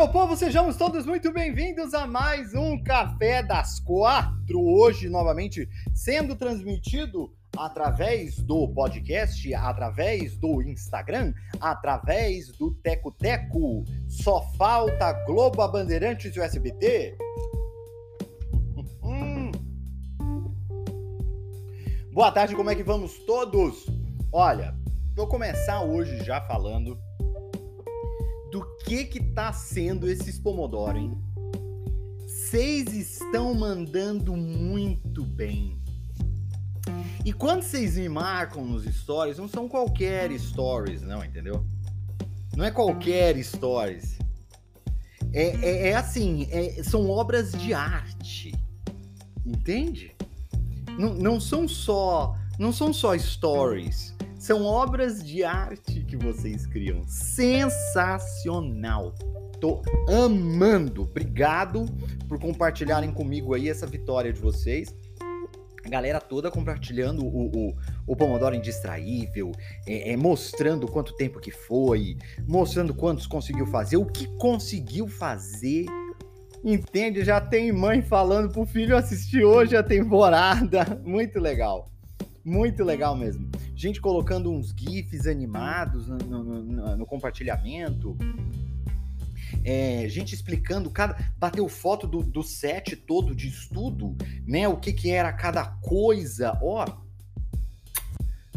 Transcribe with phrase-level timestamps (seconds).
[0.00, 4.58] Meu povo, sejamos todos muito bem-vindos a mais um Café das Quatro.
[4.58, 13.84] Hoje, novamente, sendo transmitido através do podcast, através do Instagram, através do Teco Teco.
[14.08, 17.18] Só falta Globo, Bandeirantes e o SBT.
[19.02, 19.50] Hum.
[22.10, 23.84] Boa tarde, como é que vamos todos?
[24.32, 24.74] Olha,
[25.14, 26.98] vou começar hoje já falando
[28.50, 31.16] do que que tá sendo esses Pomodoro, hein?
[32.26, 35.80] Vocês estão mandando muito bem.
[37.24, 41.64] E quando vocês me marcam nos stories, não são qualquer stories, não, entendeu?
[42.56, 44.18] Não é qualquer stories.
[45.32, 48.52] É, é, é assim, é, são obras de arte.
[49.46, 50.16] Entende?
[50.98, 52.36] Não, não são só.
[52.58, 57.06] Não são só stories são obras de arte que vocês criam.
[57.06, 59.14] Sensacional.
[59.60, 61.02] Tô amando.
[61.02, 61.84] Obrigado
[62.26, 64.94] por compartilharem comigo aí essa vitória de vocês.
[65.84, 67.76] A galera toda compartilhando o, o,
[68.06, 69.52] o Pomodoro Indistraível,
[69.86, 72.16] é, é, mostrando quanto tempo que foi,
[72.48, 75.84] mostrando quantos conseguiu fazer, o que conseguiu fazer.
[76.64, 77.22] Entende?
[77.24, 80.96] Já tem mãe falando pro filho assistir hoje a temporada.
[81.04, 81.90] Muito legal.
[82.42, 83.50] Muito legal mesmo.
[83.80, 88.14] Gente colocando uns GIFs animados no, no, no, no compartilhamento.
[89.64, 91.16] É, gente explicando cada.
[91.38, 94.14] Bateu foto do, do set todo de estudo,
[94.46, 94.68] né?
[94.68, 96.58] O que, que era cada coisa.
[96.60, 96.84] Ó.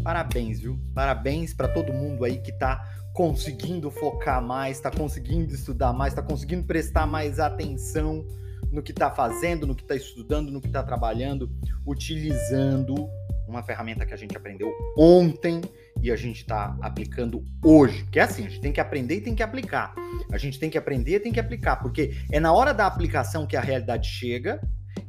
[0.04, 0.78] Parabéns, viu?
[0.94, 6.22] Parabéns para todo mundo aí que tá conseguindo focar mais, tá conseguindo estudar mais, tá
[6.22, 8.28] conseguindo prestar mais atenção
[8.70, 11.50] no que tá fazendo, no que tá estudando, no que tá trabalhando,
[11.86, 13.10] utilizando
[13.48, 15.62] uma ferramenta que a gente aprendeu ontem
[16.02, 18.06] e a gente está aplicando hoje.
[18.12, 19.94] Que é assim, a gente tem que aprender e tem que aplicar.
[20.32, 23.46] A gente tem que aprender e tem que aplicar, porque é na hora da aplicação
[23.46, 24.60] que a realidade chega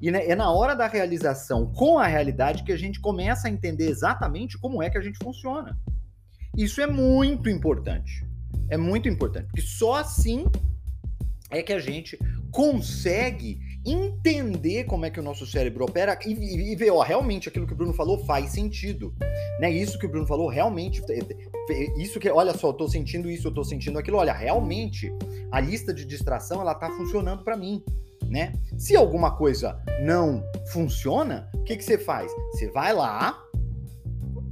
[0.01, 3.89] e é na hora da realização com a realidade que a gente começa a entender
[3.89, 5.77] exatamente como é que a gente funciona.
[6.57, 8.25] Isso é muito importante.
[8.71, 10.47] É muito importante, porque só assim
[11.51, 12.19] é que a gente
[12.51, 17.49] consegue entender como é que o nosso cérebro opera e, e, e ver, ó, realmente
[17.49, 19.15] aquilo que o Bruno falou faz sentido,
[19.61, 19.71] né?
[19.71, 21.03] Isso que o Bruno falou realmente,
[21.99, 25.13] isso que, olha só, eu tô sentindo isso, eu tô sentindo aquilo, olha, realmente
[25.51, 27.83] a lista de distração ela tá funcionando para mim,
[28.29, 28.55] né?
[28.79, 32.33] Se alguma coisa não funciona, o que que você faz?
[32.53, 33.39] Você vai lá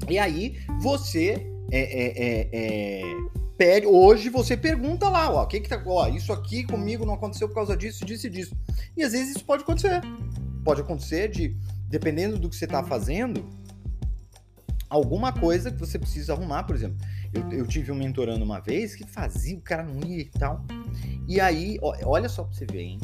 [0.08, 5.68] e aí você é, é, é, é pede, hoje você pergunta lá, ó, que que
[5.68, 8.56] tá, ó, isso aqui comigo não aconteceu por causa disso, disso e disso.
[8.96, 10.00] E às vezes isso pode acontecer.
[10.64, 11.56] Pode acontecer de,
[11.86, 13.48] dependendo do que você está fazendo,
[14.90, 16.96] alguma coisa que você precisa arrumar, por exemplo.
[17.32, 20.64] Eu, eu tive um mentorando uma vez que fazia, o cara não ia e tal.
[21.28, 23.00] E aí, ó, olha só pra você ver, hein?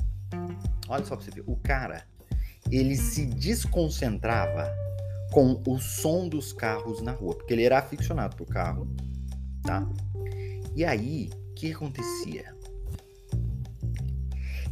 [0.88, 1.44] Olha só pra você ver.
[1.46, 2.02] O cara,
[2.69, 4.69] ele se desconcentrava
[5.30, 8.88] com o som dos carros na rua, porque ele era aficionado por carro,
[9.62, 9.86] tá?
[10.78, 12.54] E aí, o que acontecia?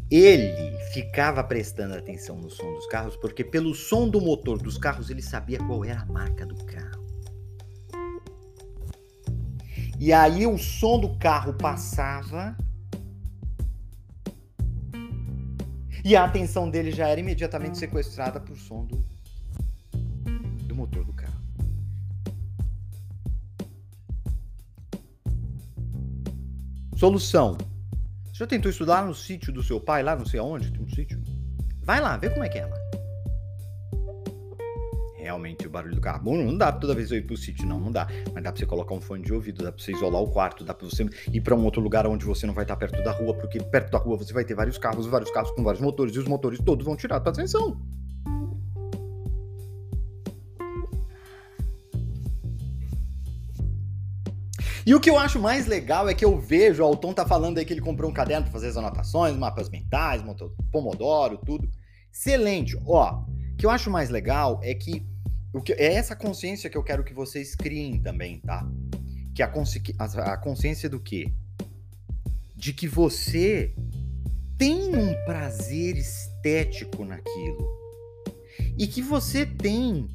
[0.09, 5.11] Ele ficava prestando atenção no som dos carros, porque pelo som do motor dos carros
[5.11, 7.05] ele sabia qual era a marca do carro.
[9.99, 12.57] E aí o som do carro passava
[16.05, 19.05] e a atenção dele já era imediatamente sequestrada por som do,
[26.97, 27.59] Solução:
[28.25, 30.89] você já tentou estudar no sítio do seu pai, lá não sei aonde, tem um
[30.89, 31.23] sítio?
[31.83, 32.77] Vai lá, vê como é que é lá.
[35.19, 36.23] Realmente o barulho do carro.
[36.23, 38.09] Bom, não dá toda vez eu ir pro sítio, não, não dá.
[38.33, 40.65] Mas dá pra você colocar um fone de ouvido, dá pra você isolar o quarto,
[40.65, 43.13] dá pra você ir para um outro lugar onde você não vai estar perto da
[43.13, 46.15] rua, porque perto da rua você vai ter vários carros, vários carros com vários motores,
[46.15, 47.79] e os motores todos vão tirar a tua atenção.
[54.87, 57.27] E o que eu acho mais legal é que eu vejo, ó, o Tom tá
[57.27, 60.23] falando aí que ele comprou um caderno para fazer as anotações, mapas mentais,
[60.71, 61.69] pomodoro, tudo.
[62.13, 62.79] Excelente.
[62.87, 65.05] Ó, o que eu acho mais legal é que
[65.53, 68.65] o que, é essa consciência que eu quero que vocês criem também, tá?
[69.35, 71.33] Que a, consci, a, a consciência do quê?
[72.55, 73.75] De que você
[74.57, 77.67] tem um prazer estético naquilo.
[78.79, 80.09] E que você tem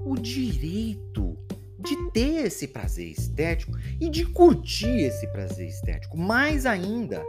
[0.00, 1.38] o direito
[1.82, 6.16] de ter esse prazer estético e de curtir esse prazer estético.
[6.16, 7.22] Mais ainda,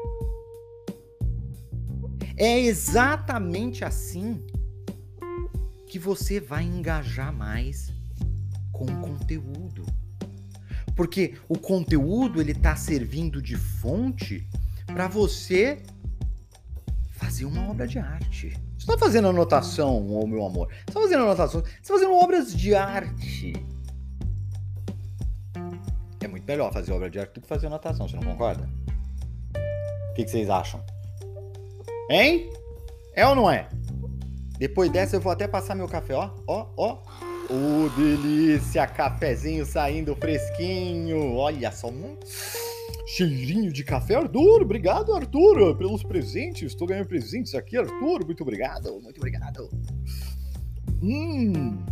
[2.38, 4.46] é exatamente assim
[5.88, 7.92] que você vai engajar mais
[8.72, 9.86] com o conteúdo.
[10.96, 14.48] Porque o conteúdo ele está servindo de fonte
[14.86, 15.82] para você
[17.12, 18.50] fazer uma obra de arte.
[18.50, 20.68] Você está fazendo anotação, oh, meu amor.
[20.68, 21.62] Você está fazendo anotação.
[21.62, 23.54] Você está fazendo obras de arte.
[26.22, 28.70] É muito melhor fazer obra de arte do que fazer anotação, você não concorda?
[30.12, 30.84] O que, que vocês acham?
[32.10, 32.50] Hein?
[33.16, 33.68] É ou não é?
[34.60, 37.02] Depois dessa eu vou até passar meu café, ó, ó, ó.
[37.50, 38.86] Ô, oh, delícia!
[38.86, 41.36] Cafezinho saindo fresquinho.
[41.36, 42.18] Olha só, um
[43.08, 44.16] cheirinho de café.
[44.16, 46.72] Arthur, obrigado, Arthur, pelos presentes.
[46.72, 48.26] Estou ganhando presentes aqui, Arthur.
[48.26, 49.70] Muito obrigado, muito obrigado.
[51.02, 51.84] Hum.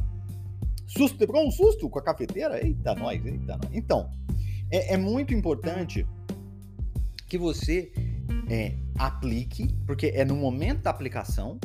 [1.00, 2.62] Susto, pegou um susto com a cafeteira?
[2.62, 3.72] Eita, nós, eita, nós.
[3.72, 4.12] Então,
[4.70, 6.06] é, é muito importante
[7.26, 7.90] que você
[8.50, 11.58] é, aplique, porque é no momento da aplicação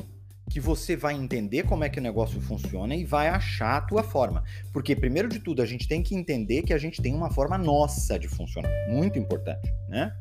[0.49, 4.05] que você vai entender como é que o negócio funciona e vai achar a tua
[4.05, 4.45] forma.
[4.73, 7.59] Porque, primeiro de tudo, a gente tem que entender que a gente tem uma forma
[7.59, 8.71] nossa de funcionar.
[8.89, 10.15] Muito importante, né?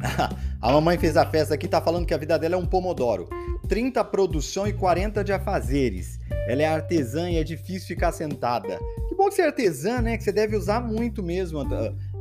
[0.60, 3.28] a mamãe fez a festa aqui, tá falando que a vida dela é um pomodoro.
[3.68, 6.18] 30 produção e 40 de afazeres.
[6.48, 8.78] Ela é artesã e é difícil ficar sentada.
[9.08, 10.16] Que bom que você é artesã, né?
[10.16, 11.60] Que você deve usar muito mesmo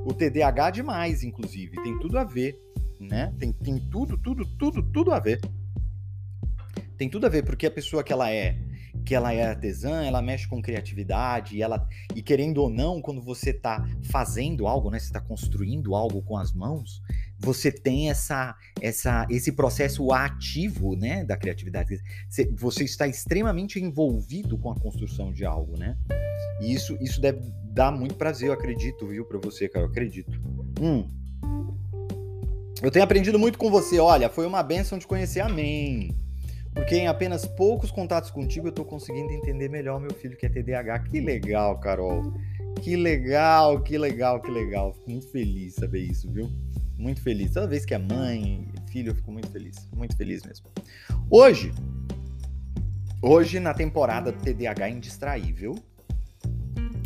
[0.06, 1.82] o TDAH demais, inclusive.
[1.84, 2.60] Tem tudo a ver
[3.04, 3.34] né?
[3.40, 5.40] Tem, tem tudo, tudo, tudo, tudo a ver.
[6.98, 8.58] Tem tudo a ver, porque a pessoa que ela é,
[9.06, 13.22] que ela é artesã, ela mexe com criatividade, e ela e querendo ou não, quando
[13.22, 17.02] você está fazendo algo, né, você está construindo algo com as mãos,
[17.44, 22.00] você tem essa, essa esse processo ativo, né, da criatividade.
[22.58, 25.98] Você, está extremamente envolvido com a construção de algo, né?
[26.62, 30.40] E isso isso deve dar muito prazer, eu acredito, viu, para você, cara, eu acredito.
[30.82, 31.08] Hum.
[32.82, 33.98] Eu tenho aprendido muito com você.
[34.00, 35.40] Olha, foi uma benção de conhecer.
[35.40, 36.14] Amém.
[36.74, 40.50] Porque em apenas poucos contatos contigo eu tô conseguindo entender melhor meu filho que é
[40.50, 41.00] TDAH.
[41.00, 42.34] Que legal, Carol.
[42.82, 44.94] Que legal, que legal, que legal.
[44.94, 46.50] Fico muito feliz saber isso, viu?
[47.04, 47.52] Muito feliz.
[47.52, 49.90] Toda vez que é mãe, filho, eu fico muito feliz.
[49.94, 50.68] Muito feliz mesmo.
[51.30, 51.74] Hoje,
[53.22, 55.76] hoje na temporada do TDAH Indistraível,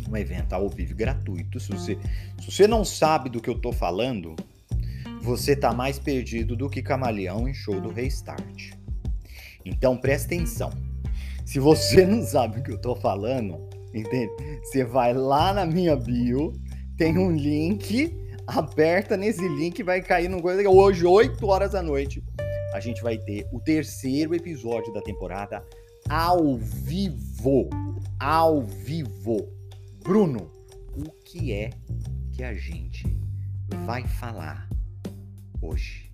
[0.08, 1.58] um evento ao vivo gratuito.
[1.58, 1.98] Se você,
[2.40, 4.36] se você não sabe do que eu tô falando,
[5.20, 8.70] você tá mais perdido do que camaleão em show do Restart.
[9.64, 10.70] Então presta atenção.
[11.44, 14.30] Se você não sabe o que eu tô falando, entende?
[14.62, 16.52] Você vai lá na minha bio,
[16.96, 22.24] tem um link, aperta nesse link vai cair no coisa hoje 8 horas da noite.
[22.72, 25.62] A gente vai ter o terceiro episódio da temporada
[26.08, 27.68] ao vivo.
[28.18, 29.46] Ao vivo.
[30.02, 30.50] Bruno,
[30.96, 31.70] o que é
[32.32, 33.04] que a gente
[33.84, 34.66] vai falar
[35.60, 36.10] hoje.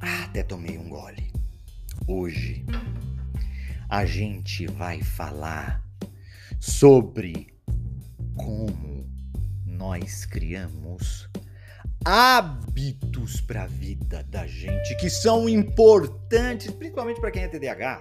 [0.00, 1.32] Até tomei um gole.
[2.06, 2.64] Hoje
[3.88, 5.82] a gente vai falar
[6.60, 7.57] sobre
[8.38, 9.06] como
[9.66, 11.28] nós criamos
[12.04, 18.00] hábitos para a vida da gente que são importantes, principalmente para quem é TDAH.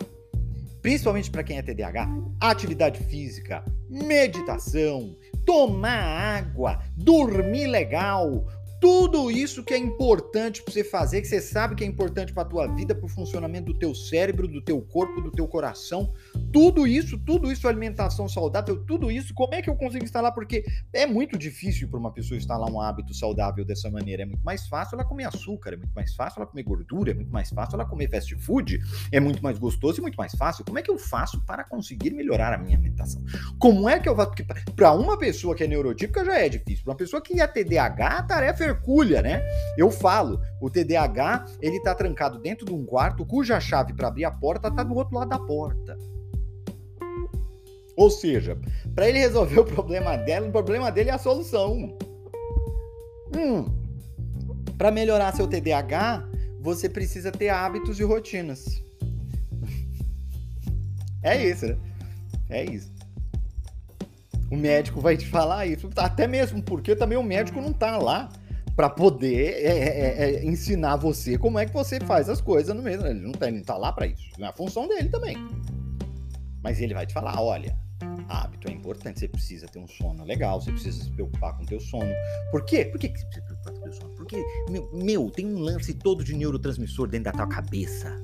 [0.81, 2.07] Principalmente para quem é TDAH,
[2.39, 8.47] atividade física, meditação, tomar água, dormir legal,
[8.79, 12.43] tudo isso que é importante para você fazer, que você sabe que é importante para
[12.43, 16.13] a tua vida, para o funcionamento do teu cérebro, do teu corpo, do teu coração,
[16.51, 20.33] tudo isso, tudo isso, alimentação saudável, tudo isso, como é que eu consigo instalar?
[20.33, 24.23] Porque é muito difícil para uma pessoa instalar um hábito saudável dessa maneira.
[24.23, 27.13] É muito mais fácil ela comer açúcar, é muito mais fácil ela comer gordura, é
[27.13, 28.79] muito mais fácil ela comer fast food,
[29.11, 30.63] é muito mais gostoso e muito mais fácil.
[30.63, 33.23] Como é que eu faço para conseguir melhorar a minha alimentação?
[33.57, 34.31] Como é que eu faço?
[34.75, 38.07] Para uma pessoa que é neurotípica já é difícil, para uma pessoa que é TDAH,
[38.07, 39.41] a tarefa é hercúlea, né?
[39.77, 44.25] Eu falo, o TDAH, ele tá trancado dentro de um quarto cuja chave para abrir
[44.25, 45.97] a porta tá do outro lado da porta.
[47.95, 48.57] Ou seja,
[48.93, 51.97] para ele resolver o problema dela, o problema dele é a solução.
[53.35, 53.65] Hum,
[54.77, 56.27] para melhorar seu TDAH,
[56.59, 58.83] você precisa ter hábitos e rotinas.
[61.23, 61.77] É isso, né?
[62.49, 62.95] É isso.
[64.49, 68.29] O médico vai te falar isso, até mesmo porque também o médico não tá lá
[68.77, 72.75] para poder é, é, é, é, ensinar você como é que você faz as coisas
[72.75, 73.07] no mesmo.
[73.07, 74.29] Ele não tá, ele não tá lá para isso.
[74.37, 75.35] Não é a função dele também.
[76.61, 77.75] Mas ele vai te falar, olha,
[78.29, 81.65] hábito é importante, você precisa ter um sono legal, você precisa se preocupar com o
[81.65, 82.11] teu sono.
[82.51, 82.85] Por quê?
[82.85, 84.15] Por que você precisa se preocupar com o teu sono?
[84.15, 88.15] Porque, meu, meu, tem um lance todo de neurotransmissor dentro da tua cabeça.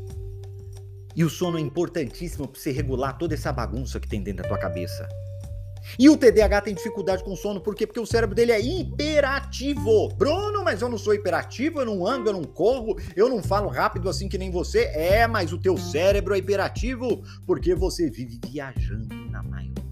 [1.16, 4.50] E o sono é importantíssimo para você regular toda essa bagunça que tem dentro da
[4.50, 5.10] tua cabeça.
[5.98, 7.86] E o TDAH tem dificuldade com sono, por quê?
[7.86, 10.10] Porque o cérebro dele é hiperativo.
[10.16, 13.70] Bruno, mas eu não sou hiperativo, eu não ando, eu não corro, eu não falo
[13.70, 14.86] rápido assim que nem você.
[14.94, 19.84] É, mas o teu cérebro é hiperativo porque você vive viajando na maionese.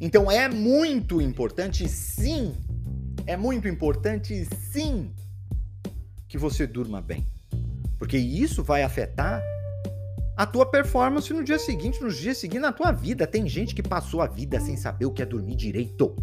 [0.00, 2.54] Então é muito importante, sim,
[3.26, 5.12] é muito importante, sim,
[6.28, 7.26] que você durma bem.
[7.98, 9.42] Porque isso vai afetar
[10.36, 13.26] a tua performance no dia seguinte, nos dias seguintes, na tua vida.
[13.26, 16.14] Tem gente que passou a vida sem saber o que é dormir direito.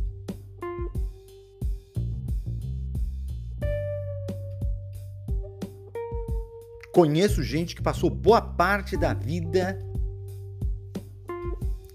[6.93, 9.77] Conheço gente que passou boa parte da vida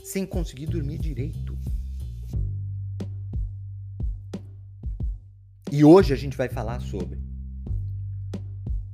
[0.04, 1.56] sem conseguir dormir direito.
[5.72, 7.19] E hoje a gente vai falar sobre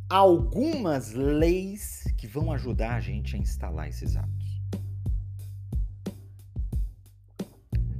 [0.08, 4.46] algumas leis que vão ajudar a gente a instalar esses hábitos.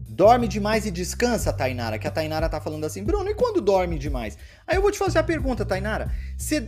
[0.09, 3.99] Dorme demais e descansa, Tainara, que a Tainara tá falando assim, Bruno, e quando dorme
[3.99, 4.39] demais?
[4.67, 6.59] Aí eu vou te fazer a pergunta, Tainara, você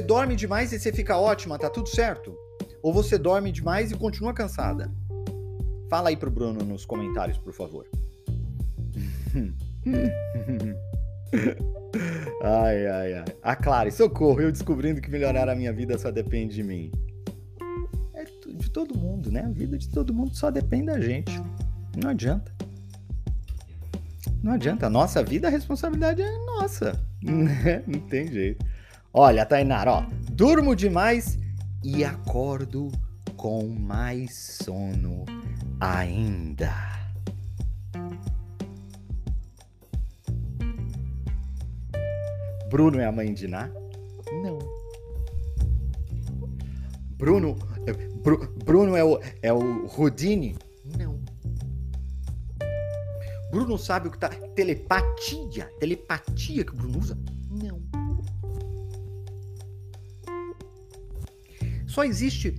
[0.00, 2.32] dorme demais e você fica ótima, tá tudo certo?
[2.80, 4.88] Ou você dorme demais e continua cansada?
[5.88, 7.88] Fala aí pro Bruno nos comentários, por favor.
[12.42, 13.24] ai, ai, ai.
[13.42, 16.90] A Clara, socorro, eu descobrindo que melhorar a minha vida só depende de mim.
[18.14, 19.42] É de todo mundo, né?
[19.44, 21.32] A vida de todo mundo só depende da gente.
[22.02, 22.52] Não adianta.
[24.42, 24.86] Não adianta.
[24.86, 27.00] A nossa vida, a responsabilidade é nossa.
[27.22, 28.64] Não tem jeito.
[29.12, 30.06] Olha, Tainara, ó.
[30.30, 31.38] Durmo demais
[31.82, 32.90] e acordo
[33.36, 35.24] com mais sono
[35.80, 36.99] ainda.
[42.70, 43.68] Bruno é a mãe de Ná?
[44.44, 44.58] Não.
[47.18, 50.56] Bruno, eh, Bru, Bruno é o, é o Rodine?
[50.96, 51.20] Não.
[53.50, 54.28] Bruno sabe o que tá.
[54.54, 55.68] Telepatia.
[55.80, 57.18] Telepatia que o Bruno usa?
[57.50, 57.82] Não.
[61.88, 62.56] Só existe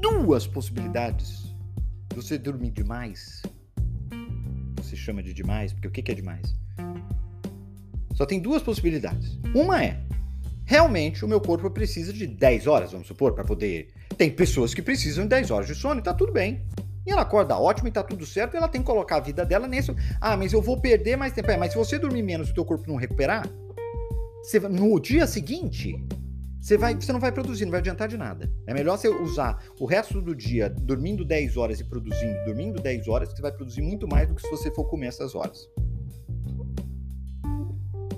[0.00, 1.54] duas possibilidades.
[2.12, 3.40] Você dormir demais.
[4.78, 6.63] Você chama de demais, porque o que é demais?
[8.14, 9.38] Só tem duas possibilidades.
[9.54, 10.00] Uma é,
[10.64, 13.88] realmente o meu corpo precisa de 10 horas, vamos supor, para poder.
[14.16, 16.62] Tem pessoas que precisam de 10 horas de sono e tá tudo bem.
[17.06, 19.44] E ela acorda ótimo e tá tudo certo, e ela tem que colocar a vida
[19.44, 19.94] dela nisso.
[20.20, 21.50] Ah, mas eu vou perder mais tempo.
[21.50, 23.46] É, mas se você dormir menos e o teu corpo não recuperar,
[24.42, 26.02] você, no dia seguinte,
[26.60, 28.50] você, vai, você não vai produzir, não vai adiantar de nada.
[28.66, 33.06] É melhor você usar o resto do dia dormindo 10 horas e produzindo, dormindo 10
[33.06, 35.68] horas, que você vai produzir muito mais do que se você for comer essas horas.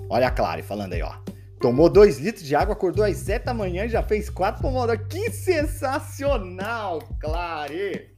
[0.09, 1.13] Olha a Clary falando aí, ó.
[1.59, 5.07] Tomou 2 litros de água, acordou às 7 da manhã e já fez 4 pomodoros.
[5.09, 8.15] Que sensacional, Clary!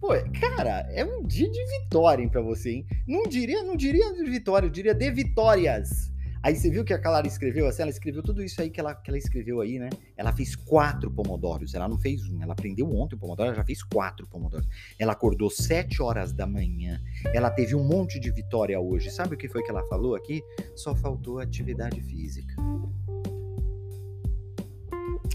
[0.00, 0.08] Pô,
[0.40, 2.86] cara, é um dia de vitória pra você, hein?
[3.06, 6.10] Não diria, não diria de vitória, eu diria de vitórias.
[6.42, 7.82] Aí você viu que a Clara escreveu assim?
[7.82, 9.90] Ela escreveu tudo isso aí que ela, que ela escreveu aí, né?
[10.16, 11.74] Ela fez quatro pomodoros.
[11.74, 12.42] Ela não fez um.
[12.42, 14.66] Ela aprendeu ontem o pomodoro, ela já fez quatro pomodoros.
[14.98, 17.00] Ela acordou sete horas da manhã.
[17.34, 19.10] Ela teve um monte de vitória hoje.
[19.10, 20.42] Sabe o que foi que ela falou aqui?
[20.76, 22.54] Só faltou atividade física.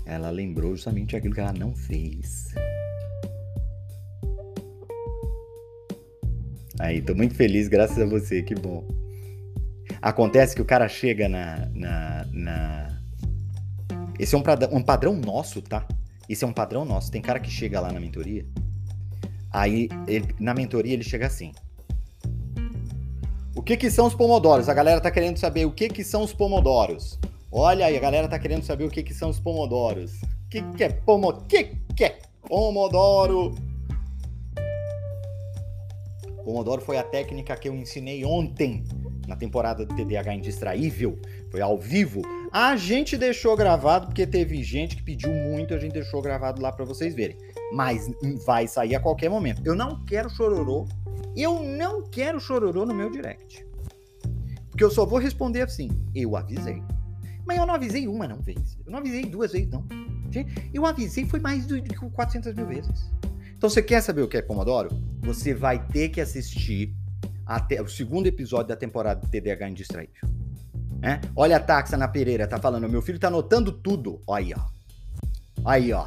[0.05, 2.53] Ela lembrou justamente aquilo que ela não fez.
[6.79, 9.02] Aí, tô muito feliz, graças a você, que bom.
[10.03, 11.65] Acontece que o cara chega na.
[11.73, 12.99] na, na...
[14.19, 14.43] Esse é um
[14.73, 15.87] um padrão nosso, tá?
[16.27, 17.09] Esse é um padrão nosso.
[17.09, 18.45] Tem cara que chega lá na mentoria.
[19.49, 21.53] Aí, ele, na mentoria, ele chega assim.
[23.55, 24.67] O que que são os pomodoros?
[24.67, 27.17] A galera tá querendo saber o que que são os pomodoros.
[27.49, 30.21] Olha aí, a galera tá querendo saber o que que são os pomodoros.
[30.21, 31.31] O que que é pomo...
[31.47, 33.55] que que é pomodoro?
[36.43, 38.83] Pomodoro foi a técnica que eu ensinei ontem
[39.33, 42.21] na temporada do TDAH Indistraível, foi ao vivo.
[42.51, 46.71] A gente deixou gravado porque teve gente que pediu muito, a gente deixou gravado lá
[46.71, 47.35] para vocês verem.
[47.73, 48.09] Mas
[48.45, 49.61] vai sair a qualquer momento.
[49.65, 50.87] Eu não quero chororô.
[51.35, 53.65] Eu não quero chororô no meu direct.
[54.69, 56.81] Porque eu só vou responder assim: eu avisei.
[57.45, 58.77] Mas eu não avisei uma não vez.
[58.85, 59.83] Eu não avisei duas vezes não.
[60.73, 63.11] Eu avisei foi mais de 400 mil vezes.
[63.57, 64.89] Então você quer saber o que é Pomodoro?
[65.23, 66.93] você vai ter que assistir
[67.45, 70.29] até o segundo episódio da temporada do TDAH Indistraível.
[71.01, 71.19] É?
[71.35, 74.21] Olha a Taxa na Pereira, tá falando, meu filho tá anotando tudo.
[74.29, 74.59] Aí, ó.
[75.65, 76.05] Aí, ó.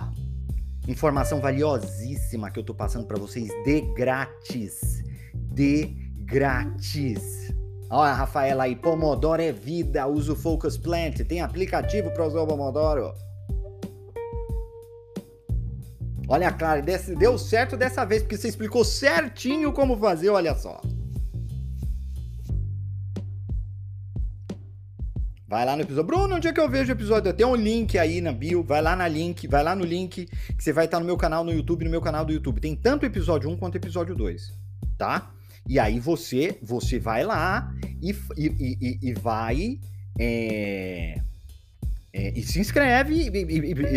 [0.89, 5.05] Informação valiosíssima que eu tô passando para vocês de grátis.
[5.35, 5.87] De
[6.25, 7.53] grátis.
[7.91, 11.21] Olha a Rafaela aí, Pomodoro é vida, uso Focus Plant.
[11.21, 13.13] Tem aplicativo para usar o Pomodoro.
[16.29, 20.81] Olha, Clara, deu certo dessa vez, porque você explicou certinho como fazer, olha só.
[25.57, 26.07] Vai lá no episódio.
[26.07, 27.33] Bruno, onde é que eu vejo o episódio?
[27.33, 28.63] Tem um link aí na bio.
[28.63, 31.43] Vai lá na link, vai lá no link que você vai estar no meu canal
[31.43, 32.61] no YouTube, no meu canal do YouTube.
[32.61, 34.53] Tem tanto episódio 1 quanto episódio 2,
[34.99, 35.33] tá?
[35.67, 37.73] E aí você, você vai lá
[38.03, 39.81] e, e, e, e vai
[40.21, 41.23] é,
[42.13, 43.31] é, e se inscreve,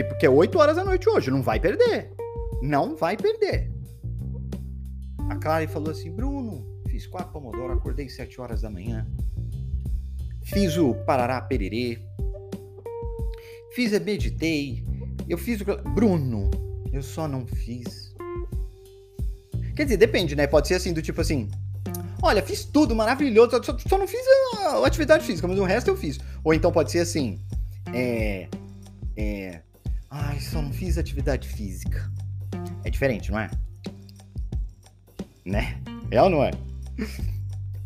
[0.07, 2.09] porque é 8 horas da noite hoje, não vai perder.
[2.61, 3.69] Não vai perder.
[5.29, 9.05] A Clara falou assim: Bruno, fiz quatro Pomodoro, acordei 7 horas da manhã.
[10.51, 11.99] Fiz o Parará Pererê.
[13.75, 14.83] Fiz a Meditei.
[15.27, 15.65] Eu fiz o.
[15.91, 16.49] Bruno,
[16.91, 18.15] eu só não fiz.
[19.75, 20.47] Quer dizer, depende, né?
[20.47, 21.49] Pode ser assim, do tipo assim.
[22.21, 24.19] Olha, fiz tudo maravilhoso, só, só não fiz
[24.57, 26.19] a, a, atividade física, mas o resto eu fiz.
[26.43, 27.39] Ou então pode ser assim.
[27.93, 28.49] É.
[29.15, 29.61] É.
[30.09, 32.11] Ai, só não fiz atividade física.
[32.83, 33.51] É diferente, não é?
[35.45, 35.79] Né?
[36.09, 36.51] É ou não é?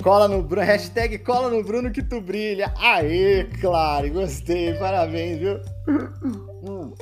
[0.03, 2.73] Cola no Bruno, hashtag cola no Bruno que tu brilha.
[2.77, 5.61] Aê, claro, gostei, parabéns, viu?
[5.87, 6.93] Hum.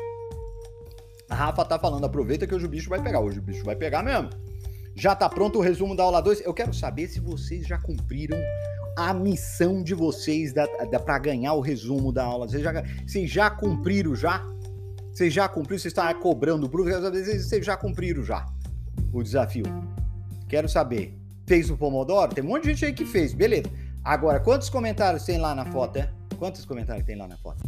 [1.27, 3.19] A Rafa tá falando, aproveita que hoje o bicho vai pegar.
[3.19, 4.29] Hoje o bicho vai pegar mesmo.
[4.95, 6.41] Já tá pronto o resumo da aula 2?
[6.41, 8.37] Eu quero saber se vocês já cumpriram
[8.95, 12.47] a missão de vocês da, da, para ganhar o resumo da aula.
[12.47, 14.45] Vocês já, vocês já cumpriram já?
[15.11, 15.79] Vocês já cumpriram?
[15.79, 16.91] Vocês estão cobrando o Bruno?
[16.91, 18.45] Vocês já cumpriram já
[19.11, 19.65] o desafio?
[20.47, 21.20] Quero saber
[21.51, 22.33] fez o Pomodoro?
[22.33, 23.69] Tem um monte de gente aí que fez, beleza.
[24.05, 26.09] Agora, quantos comentários tem lá na foto, é?
[26.39, 27.61] Quantos comentários tem lá na foto?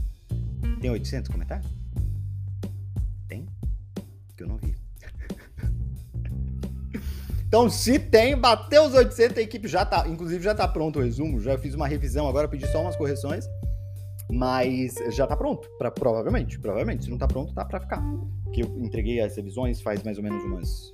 [0.80, 1.70] Tem 800 comentários?
[3.27, 3.46] Tem?
[4.38, 4.74] Que eu não vi.
[7.46, 11.01] então, se tem, bateu os 800, a equipe já tá, inclusive já tá pronto o
[11.01, 13.46] resumo, já fiz uma revisão, agora pedi só umas correções,
[14.31, 18.01] mas já tá pronto, pra, provavelmente, provavelmente, se não tá pronto, tá para ficar.
[18.46, 20.94] Porque eu entreguei as revisões faz mais ou menos umas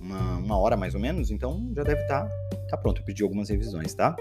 [0.00, 3.00] uma, uma hora mais ou menos, então já deve estar tá, tá pronto.
[3.00, 4.16] Eu pedi algumas revisões, tá?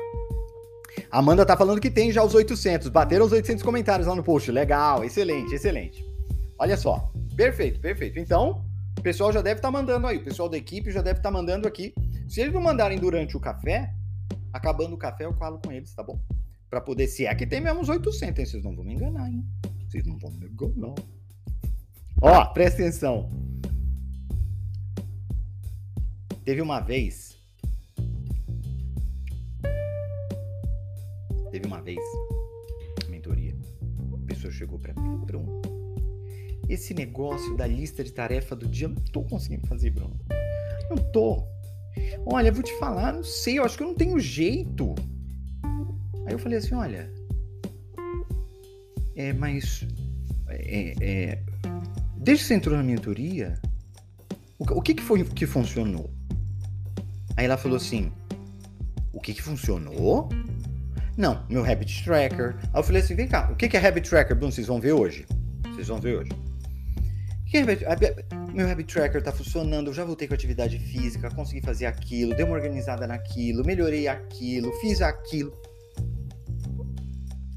[1.12, 2.90] Amanda tá falando que tem já os 800.
[2.90, 4.52] Bateram os 800 comentários lá no post.
[4.52, 6.06] Legal, excelente, excelente.
[6.58, 7.12] Olha só.
[7.36, 8.20] Perfeito, perfeito.
[8.20, 8.66] Então,
[8.98, 10.18] o pessoal já deve estar tá mandando aí.
[10.18, 11.94] O pessoal da equipe já deve estar tá mandando aqui.
[12.28, 13.94] Se eles não mandarem durante o café,
[14.52, 16.20] acabando o café, eu falo com eles, tá bom?
[16.70, 18.46] Para poder, se é que tem mesmo os 800, hein?
[18.46, 19.46] Vocês não vão me enganar, hein?
[19.88, 20.96] Vocês não vão me enganar.
[22.22, 23.30] Ó, presta atenção.
[26.48, 27.38] Teve uma vez.
[31.52, 32.00] Teve uma vez,
[33.10, 33.54] mentoria,
[34.14, 35.62] a pessoa chegou para mim, Bruno.
[36.70, 40.18] Esse negócio da lista de tarefa do dia, eu não tô conseguindo fazer, Bruno.
[40.90, 41.44] Não tô.
[42.26, 44.96] Olha, vou te falar, não sei, eu acho que eu não tenho jeito.
[46.26, 47.12] Aí eu falei assim, olha.
[49.18, 49.86] É, mas.
[50.48, 51.44] É, é,
[52.16, 53.60] desde que você entrou na mentoria,
[54.58, 56.16] o, o que, que foi que funcionou?
[57.38, 58.12] Aí ela falou assim:
[59.14, 60.28] O que que funcionou?
[61.16, 62.56] Não, meu Habit Tracker.
[62.74, 64.52] Aí eu falei assim: Vem cá, o que que é Habit Tracker, Bruno?
[64.52, 65.26] Vocês vão ver hoje.
[65.64, 66.32] Vocês vão ver hoje.
[67.50, 67.86] Que habit,
[68.54, 72.44] meu Habit Tracker tá funcionando, eu já voltei com atividade física, consegui fazer aquilo, dei
[72.44, 75.58] uma organizada naquilo, melhorei aquilo, fiz aquilo.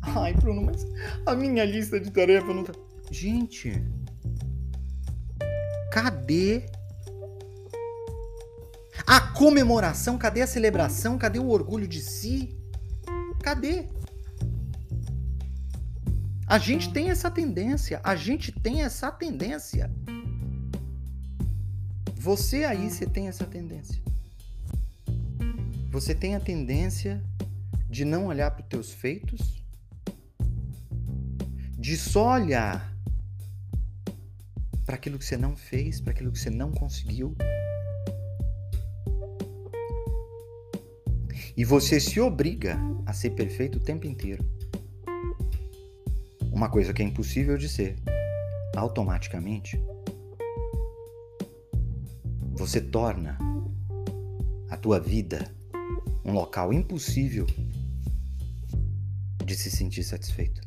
[0.03, 0.87] Ai, Bruno, mas
[1.27, 2.73] a minha lista de tarefa não tá.
[3.11, 3.83] Gente,
[5.91, 6.67] cadê
[9.07, 11.19] a comemoração, cadê a celebração?
[11.19, 12.57] Cadê o orgulho de si?
[13.43, 13.89] Cadê?
[16.47, 19.91] A gente tem essa tendência, a gente tem essa tendência.
[22.17, 24.03] Você aí, você tem essa tendência.
[25.91, 27.23] Você tem a tendência
[27.89, 29.63] de não olhar para os teus feitos,
[31.79, 32.95] de só olhar
[34.85, 37.37] para aquilo que você não fez, para aquilo que você não conseguiu.
[41.61, 44.43] E você se obriga a ser perfeito o tempo inteiro.
[46.51, 47.97] Uma coisa que é impossível de ser.
[48.75, 49.79] Automaticamente,
[52.53, 53.37] você torna
[54.71, 55.55] a tua vida
[56.25, 57.47] um local impossível
[59.45, 60.63] de se sentir satisfeito.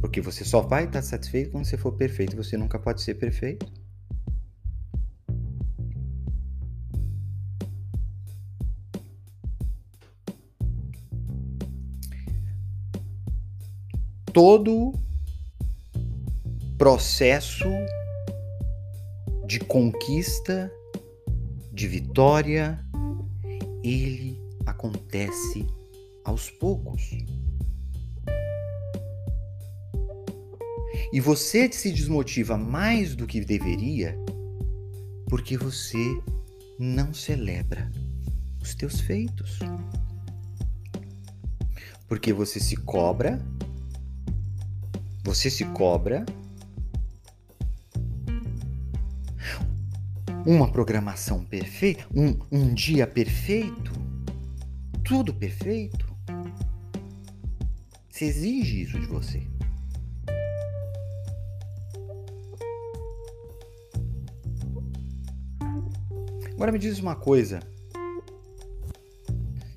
[0.00, 2.34] Porque você só vai estar satisfeito quando você for perfeito.
[2.34, 3.64] Você nunca pode ser perfeito.
[14.34, 14.92] Todo
[16.76, 17.68] processo
[19.46, 20.70] de conquista,
[21.72, 22.84] de vitória,
[23.84, 25.64] ele acontece
[26.24, 27.10] aos poucos.
[31.12, 34.18] E você se desmotiva mais do que deveria
[35.28, 36.20] porque você
[36.76, 37.88] não celebra
[38.60, 39.60] os teus feitos.
[42.08, 43.40] Porque você se cobra,
[45.24, 46.24] você se cobra
[50.46, 53.90] uma programação perfeita, um, um dia perfeito,
[55.02, 56.14] tudo perfeito.
[58.10, 59.42] Se exige isso de você.
[66.52, 67.60] Agora me diz uma coisa.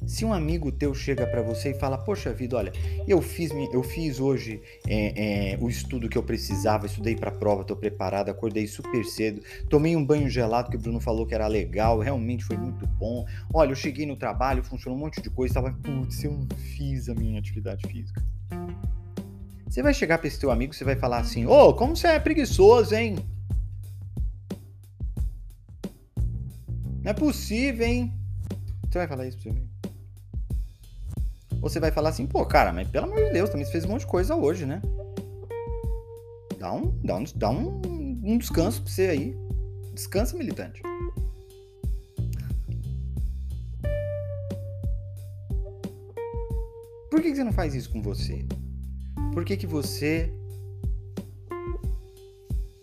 [0.07, 2.71] Se um amigo teu chega para você e fala, poxa vida, olha,
[3.05, 7.33] eu fiz, eu fiz hoje é, é, o estudo que eu precisava, estudei para a
[7.33, 11.35] prova, estou preparado, acordei super cedo, tomei um banho gelado que o Bruno falou que
[11.35, 13.25] era legal, realmente foi muito bom.
[13.53, 17.09] Olha, eu cheguei no trabalho, funcionou um monte de coisa, estava, putz, eu não fiz
[17.09, 18.23] a minha atividade física.
[19.67, 22.07] Você vai chegar para esse teu amigo, você vai falar assim, ô, oh, como você
[22.07, 23.17] é preguiçoso, hein?
[27.03, 28.13] Não é possível, hein?
[28.89, 29.76] Você vai falar isso pro seu amigo?
[31.61, 33.89] Você vai falar assim, pô, cara, mas pelo amor de Deus, também você fez um
[33.89, 34.81] monte de coisa hoje, né?
[36.59, 37.81] Dá um, dá um, dá um,
[38.23, 39.37] um descanso pra você aí.
[39.93, 40.81] Descansa, militante.
[47.09, 48.45] Por que, que você não faz isso com você?
[49.33, 50.31] Por que, que você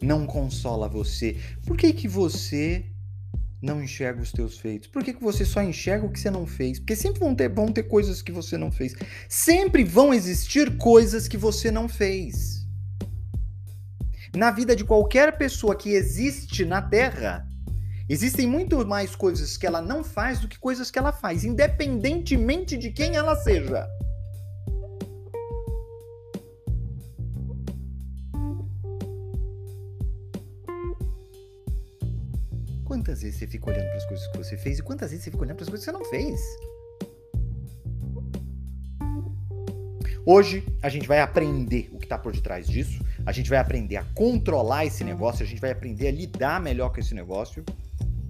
[0.01, 1.37] não consola você?
[1.67, 2.85] Por que, que você
[3.65, 4.89] não enxerga os teus feitos?
[4.89, 6.79] Por que, que você só enxerga o que você não fez?
[6.79, 8.95] Porque sempre vão ter, vão ter coisas que você não fez.
[9.29, 12.65] Sempre vão existir coisas que você não fez.
[14.37, 17.49] Na vida de qualquer pessoa que existe na Terra,
[18.09, 22.77] existem muito mais coisas que ela não faz do que coisas que ela faz, independentemente
[22.77, 23.87] de quem ela seja.
[33.15, 35.31] Quantas vezes você fica olhando para as coisas que você fez e quantas vezes você
[35.31, 36.41] fica olhando para as coisas que você não fez?
[40.27, 43.99] Hoje a gente vai aprender o que está por detrás disso, a gente vai aprender
[43.99, 47.65] a controlar esse negócio, a gente vai aprender a lidar melhor com esse negócio.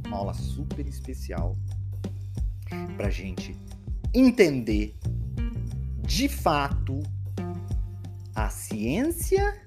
[0.06, 1.56] Uma aula super especial
[2.98, 3.56] para gente
[4.12, 4.94] entender
[6.02, 7.00] de fato
[8.34, 9.62] a ciência,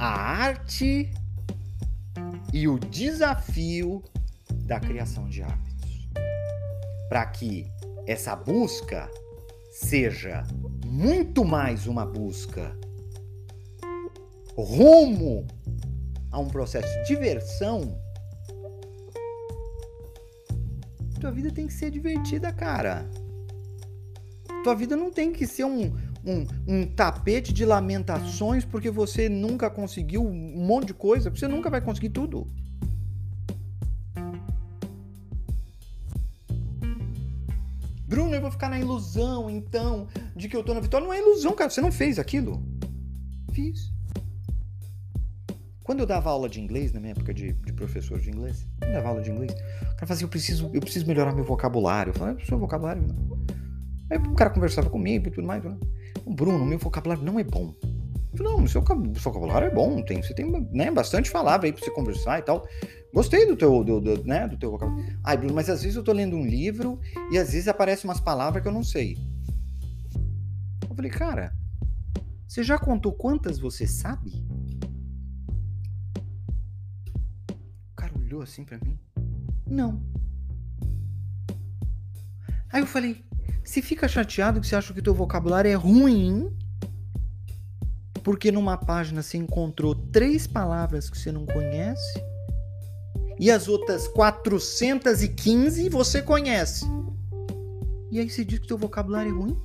[0.00, 1.08] a arte
[2.52, 4.02] e o desafio
[4.64, 6.08] da criação de hábitos.
[7.08, 7.66] Para que
[8.06, 9.10] essa busca
[9.70, 10.44] seja
[10.84, 12.76] muito mais uma busca
[14.56, 15.46] rumo
[16.30, 17.98] a um processo de diversão,
[21.22, 23.08] tua vida tem que ser divertida, cara.
[24.64, 29.68] Tua vida não tem que ser um, um, um, tapete de lamentações porque você nunca
[29.68, 32.46] conseguiu um monte de coisa, você nunca vai conseguir tudo.
[38.06, 40.06] Bruno, eu vou ficar na ilusão, então,
[40.36, 41.06] de que eu tô na vitória.
[41.06, 41.70] Não é ilusão, cara.
[41.70, 42.62] Você não fez aquilo.
[43.54, 43.90] Fiz.
[45.82, 48.92] Quando eu dava aula de inglês, na minha época de, de professor de inglês, eu
[48.92, 52.10] dava aula de inglês, o cara fazia, assim, eu preciso, eu preciso melhorar meu vocabulário.
[52.10, 53.31] Eu falei, ah, seu vocabulário não.
[54.12, 55.64] Aí o cara conversava comigo e tudo mais.
[55.64, 55.74] Né?
[56.26, 57.74] Bruno, meu vocabulário não é bom.
[57.82, 61.82] Eu falei, não, seu vocabulário é bom, tem, você tem né, bastante palavra aí pra
[61.82, 62.68] você conversar e tal.
[63.12, 65.18] Gostei do teu, do, do, né, do teu vocabulário.
[65.24, 68.20] Ai, Bruno, mas às vezes eu tô lendo um livro e às vezes aparecem umas
[68.20, 69.16] palavras que eu não sei.
[70.88, 71.54] Eu falei, cara,
[72.46, 74.30] você já contou quantas você sabe?
[77.92, 78.98] O cara olhou assim pra mim.
[79.66, 80.02] Não.
[82.70, 83.24] Aí eu falei,
[83.64, 86.54] se fica chateado que você acha que o teu vocabulário é ruim,
[88.22, 92.22] porque numa página você encontrou três palavras que você não conhece
[93.38, 96.84] e as outras 415 você conhece.
[98.10, 99.58] E aí você diz que teu vocabulário é ruim?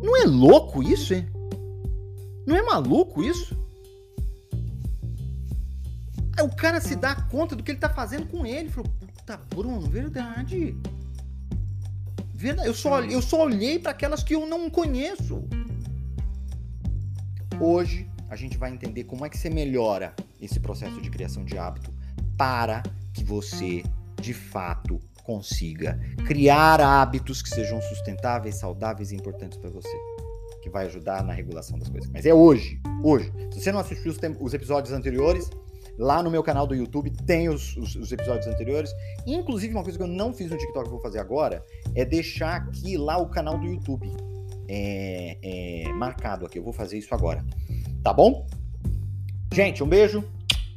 [0.00, 1.26] Não é louco isso, hein?
[2.46, 3.56] Não é maluco isso?
[6.38, 8.68] Aí o cara se dá conta do que ele tá fazendo com ele.
[8.68, 10.76] Falou, puta, Bruno, verdade.
[12.32, 12.68] Verdade.
[12.68, 15.42] Eu só, eu só olhei para aquelas que eu não conheço.
[17.60, 21.58] Hoje a gente vai entender como é que você melhora esse processo de criação de
[21.58, 21.92] hábito
[22.36, 23.82] para que você,
[24.20, 29.98] de fato, consiga criar hábitos que sejam sustentáveis, saudáveis e importantes para você.
[30.62, 32.08] Que vai ajudar na regulação das coisas.
[32.12, 33.32] Mas é hoje, hoje.
[33.52, 35.50] Se você não assistiu os, os episódios anteriores,
[35.98, 38.90] lá no meu canal do YouTube tem os, os, os, episódios anteriores.
[39.26, 41.62] Inclusive, uma coisa que eu não fiz no TikTok que vou fazer agora
[41.94, 44.08] é deixar aqui lá o canal do YouTube
[44.68, 46.58] é, é, marcado aqui.
[46.58, 47.44] Eu vou fazer isso agora.
[48.02, 48.46] Tá bom?
[49.52, 50.24] Gente, um beijo.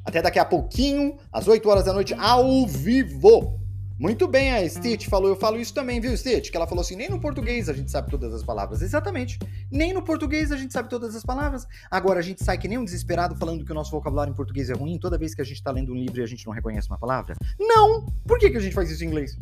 [0.04, 3.61] Até daqui a pouquinho, às 8 horas da noite, ao vivo.
[4.02, 6.50] Muito bem, a Stitch falou, eu falo isso também, viu, Stitch?
[6.50, 8.82] Que ela falou assim: nem no português a gente sabe todas as palavras.
[8.82, 9.38] Exatamente.
[9.70, 11.68] Nem no português a gente sabe todas as palavras.
[11.92, 14.72] Agora a gente sai que nem um desesperado falando que o nosso vocabulário em português
[14.72, 16.52] é ruim toda vez que a gente tá lendo um livro e a gente não
[16.52, 17.36] reconhece uma palavra?
[17.60, 18.08] Não!
[18.26, 19.38] Por que, que a gente faz isso em inglês?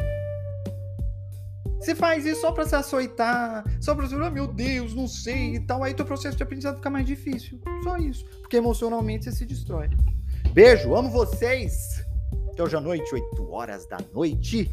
[1.80, 5.56] Você faz isso só pra se açoitar, só pra dizer, oh, meu Deus, não sei
[5.56, 5.86] e tal.
[5.86, 7.62] Aí teu processo de aprendizado fica mais difícil.
[7.82, 8.26] Só isso.
[8.41, 9.89] Porque emocionalmente você se destrói.
[10.54, 12.09] Beijo, amo vocês!
[12.60, 14.69] Até hoje à noite, 8 horas da noite,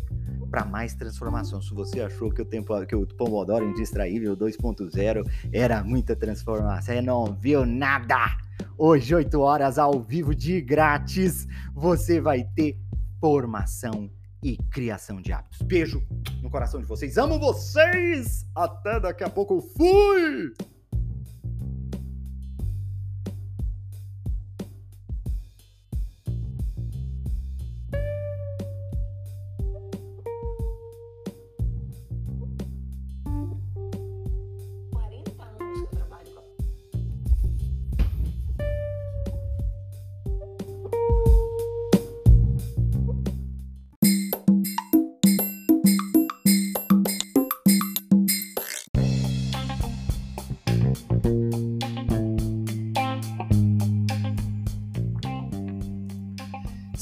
[0.51, 1.63] para mais transformação.
[1.63, 7.01] Se você achou que o, tempo, que o Pomodoro Indistraível 2.0 era muita transformação, você
[7.01, 8.17] não viu nada!
[8.77, 12.77] Hoje, 8 horas ao vivo de grátis, você vai ter
[13.21, 14.11] formação
[14.43, 15.63] e criação de hábitos.
[15.63, 16.03] Beijo
[16.43, 17.17] no coração de vocês.
[17.17, 18.45] Amo vocês!
[18.53, 19.61] Até daqui a pouco.
[19.61, 20.53] Fui!